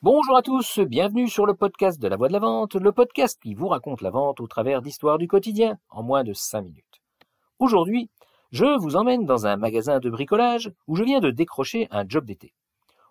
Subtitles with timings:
[0.00, 3.36] Bonjour à tous, bienvenue sur le podcast de la voix de la vente, le podcast
[3.42, 7.02] qui vous raconte la vente au travers d'histoires du quotidien en moins de 5 minutes.
[7.58, 8.08] Aujourd'hui,
[8.52, 12.26] je vous emmène dans un magasin de bricolage où je viens de décrocher un job
[12.26, 12.54] d'été.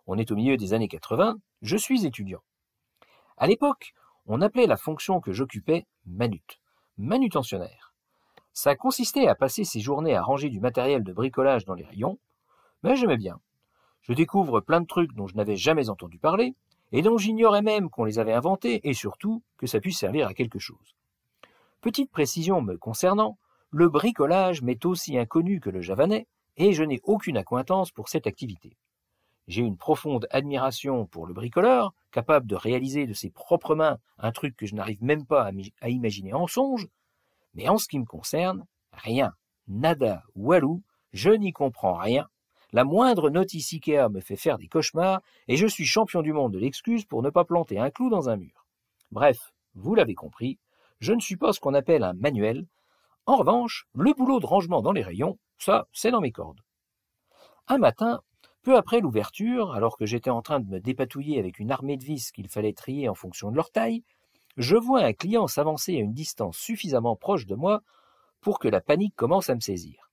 [0.05, 2.39] On est au milieu des années 80, je suis étudiant.
[3.35, 3.93] À l'époque,
[4.25, 6.61] on appelait la fonction que j'occupais manut,
[6.97, 7.93] manutentionnaire.
[8.53, 12.17] Ça consistait à passer ses journées à ranger du matériel de bricolage dans les rayons,
[12.81, 13.41] mais j'aimais bien.
[14.03, 16.55] Je découvre plein de trucs dont je n'avais jamais entendu parler,
[16.91, 20.33] et dont j'ignorais même qu'on les avait inventés, et surtout que ça puisse servir à
[20.33, 20.95] quelque chose.
[21.81, 23.37] Petite précision me concernant,
[23.69, 28.27] le bricolage m'est aussi inconnu que le javanais, et je n'ai aucune acquaintance pour cette
[28.27, 28.77] activité.
[29.47, 34.31] J'ai une profonde admiration pour le bricoleur, capable de réaliser de ses propres mains un
[34.31, 35.51] truc que je n'arrive même pas
[35.81, 36.87] à, imaginer en songe,
[37.53, 39.33] mais en ce qui me concerne, rien,
[39.67, 42.27] nada, walou, je n'y comprends rien,
[42.73, 46.53] la moindre notice Ikea me fait faire des cauchemars et je suis champion du monde
[46.53, 48.65] de l'excuse pour ne pas planter un clou dans un mur.
[49.11, 50.59] Bref, vous l'avez compris,
[50.99, 52.65] je ne suis pas ce qu'on appelle un manuel.
[53.25, 56.61] En revanche, le boulot de rangement dans les rayons, ça, c'est dans mes cordes.
[57.67, 58.21] Un matin,
[58.63, 62.03] peu après l'ouverture, alors que j'étais en train de me dépatouiller avec une armée de
[62.03, 64.03] vis qu'il fallait trier en fonction de leur taille,
[64.57, 67.81] je vois un client s'avancer à une distance suffisamment proche de moi
[68.41, 70.06] pour que la panique commence à me saisir.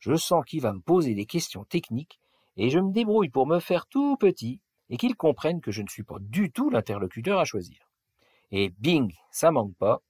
[0.00, 2.18] Je sens qu'il va me poser des questions techniques
[2.56, 5.88] et je me débrouille pour me faire tout petit et qu'il comprenne que je ne
[5.88, 7.90] suis pas du tout l'interlocuteur à choisir.
[8.50, 10.02] Et bing, ça manque pas.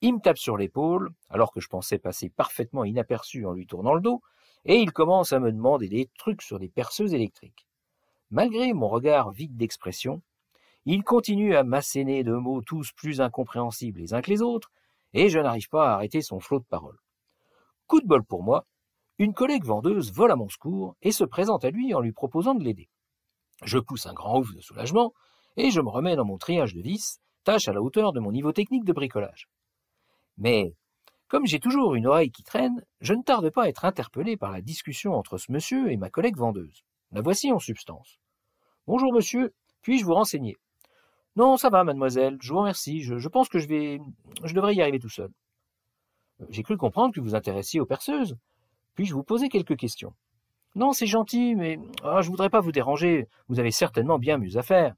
[0.00, 3.94] Il me tape sur l'épaule, alors que je pensais passer parfaitement inaperçu en lui tournant
[3.94, 4.20] le dos,
[4.64, 7.66] et il commence à me demander des trucs sur des perceuses électriques.
[8.30, 10.20] Malgré mon regard vide d'expression,
[10.84, 14.70] il continue à m'asséner de mots tous plus incompréhensibles les uns que les autres,
[15.14, 16.98] et je n'arrive pas à arrêter son flot de paroles.
[17.86, 18.66] Coup de bol pour moi,
[19.18, 22.54] une collègue vendeuse vole à mon secours et se présente à lui en lui proposant
[22.54, 22.88] de l'aider.
[23.64, 25.12] Je pousse un grand ouf de soulagement
[25.56, 28.30] et je me remets dans mon triage de vis, tâche à la hauteur de mon
[28.30, 29.48] niveau technique de bricolage.
[30.36, 30.74] Mais,
[31.26, 34.52] comme j'ai toujours une oreille qui traîne, je ne tarde pas à être interpellé par
[34.52, 36.84] la discussion entre ce monsieur et ma collègue vendeuse.
[37.10, 38.18] La voici en substance.
[38.86, 39.52] Bonjour monsieur,
[39.82, 40.56] puis-je vous renseigner?
[41.34, 43.98] Non, ça va, mademoiselle, je vous remercie, je, je pense que je vais.
[44.44, 45.30] je devrais y arriver tout seul.
[46.50, 48.36] J'ai cru comprendre que vous intéressiez aux perceuses.
[48.98, 50.12] Puis-je vous poser quelques questions
[50.74, 53.28] Non, c'est gentil, mais ah, je voudrais pas vous déranger.
[53.46, 54.96] Vous avez certainement bien mieux à faire.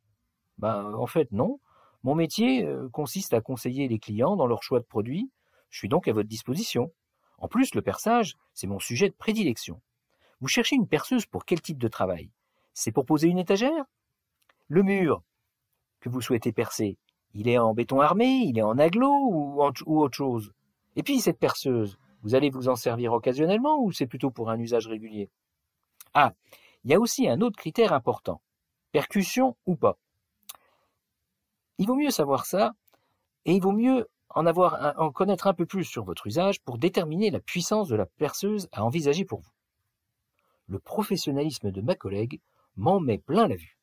[0.56, 1.60] Ben, en fait, non.
[2.02, 5.30] Mon métier euh, consiste à conseiller les clients dans leur choix de produits.
[5.68, 6.94] Je suis donc à votre disposition.
[7.36, 9.82] En plus, le perçage, c'est mon sujet de prédilection.
[10.40, 12.30] Vous cherchez une perceuse pour quel type de travail?
[12.72, 13.84] C'est pour poser une étagère?
[14.68, 15.22] Le mur
[16.00, 16.96] que vous souhaitez percer,
[17.34, 20.54] il est en béton armé, il est en aglo ou autre chose?
[20.96, 24.58] Et puis cette perceuse, vous allez vous en servir occasionnellement ou c'est plutôt pour un
[24.58, 25.31] usage régulier?
[26.14, 26.34] Ah,
[26.84, 28.41] il y a aussi un autre critère important.
[28.92, 29.98] Percussion ou pas.
[31.78, 32.72] Il vaut mieux savoir ça
[33.44, 37.41] et il vaut mieux en connaître un peu plus sur votre usage pour déterminer la
[37.41, 39.53] puissance de la perceuse à envisager pour vous.
[40.69, 42.41] Le professionnalisme de ma collègue
[42.76, 43.76] m'en met plein la vue.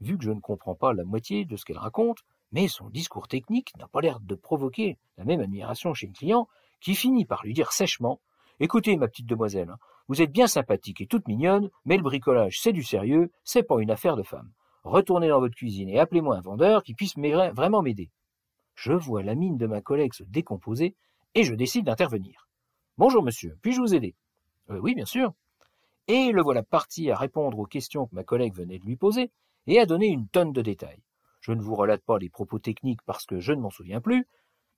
[0.00, 2.18] Vu que je ne comprends pas la moitié de ce qu'elle raconte,
[2.50, 6.48] mais son discours technique n'a pas l'air de provoquer la même admiration chez le client,
[6.80, 8.20] qui finit par lui dire sèchement
[8.60, 12.60] Écoutez, ma petite demoiselle, hein, vous êtes bien sympathique et toute mignonne, mais le bricolage,
[12.60, 14.52] c'est du sérieux, c'est pas une affaire de femme.
[14.84, 18.10] Retournez dans votre cuisine et appelez-moi un vendeur qui puisse vraiment m'aider.
[18.74, 20.94] Je vois la mine de ma collègue se décomposer
[21.34, 22.48] et je décide d'intervenir.
[22.98, 24.14] Bonjour monsieur, puis-je vous aider?
[24.70, 25.32] Euh, Oui, bien sûr.
[26.06, 29.30] Et le voilà parti à répondre aux questions que ma collègue venait de lui poser
[29.66, 31.02] et à donner une tonne de détails.
[31.40, 34.26] Je ne vous relate pas les propos techniques parce que je ne m'en souviens plus,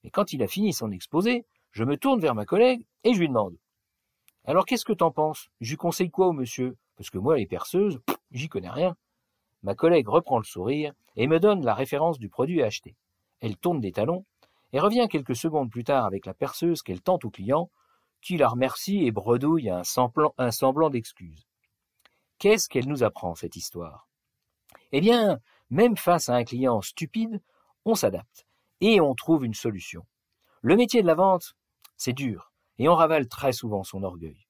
[0.04, 1.44] mais quand il a fini son exposé,
[1.76, 3.54] je me tourne vers ma collègue et je lui demande
[4.46, 5.50] Alors qu'est-ce que t'en penses?
[5.60, 6.78] Je lui conseille quoi au monsieur?
[6.96, 8.00] Parce que moi, les perceuses,
[8.30, 8.96] j'y connais rien.
[9.62, 12.96] Ma collègue reprend le sourire et me donne la référence du produit à acheter.
[13.40, 14.24] Elle tourne des talons
[14.72, 17.70] et revient quelques secondes plus tard avec la perceuse qu'elle tente au client,
[18.22, 21.46] qui la remercie et bredouille un semblant, un semblant d'excuse.
[22.38, 24.08] Qu'est-ce qu'elle nous apprend, cette histoire?
[24.92, 27.42] Eh bien, même face à un client stupide,
[27.84, 28.46] on s'adapte
[28.80, 30.06] et on trouve une solution.
[30.62, 31.54] Le métier de la vente,
[31.96, 34.46] c'est dur et on ravale très souvent son orgueil.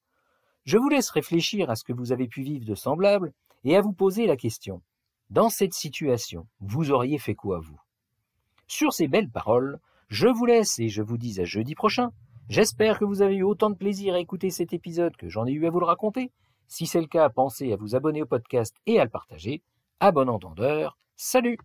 [0.64, 3.32] Je vous laisse réfléchir à ce que vous avez pu vivre de semblable
[3.64, 4.82] et à vous poser la question.
[5.30, 7.80] Dans cette situation, vous auriez fait quoi, vous?
[8.66, 9.78] Sur ces belles paroles,
[10.08, 12.10] je vous laisse et je vous dis à jeudi prochain.
[12.48, 15.52] J'espère que vous avez eu autant de plaisir à écouter cet épisode que j'en ai
[15.52, 16.30] eu à vous le raconter.
[16.68, 19.62] Si c'est le cas, pensez à vous abonner au podcast et à le partager.
[20.00, 21.58] À bon entendeur, Salut